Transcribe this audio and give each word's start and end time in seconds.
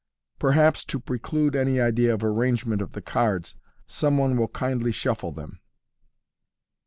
Perhaps, 0.39 0.83
to 0.85 0.99
preclude 0.99 1.55
any 1.55 1.79
idea 1.79 2.11
of 2.11 2.23
arrangement 2.23 2.81
of 2.81 2.93
the 2.93 3.03
cards, 3.03 3.53
some 3.85 4.17
one 4.17 4.35
will 4.35 4.47
kindly 4.47 4.91
shuffle 4.91 5.31
them." 5.31 5.59